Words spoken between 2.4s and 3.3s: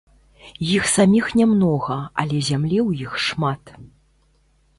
зямлі ў іх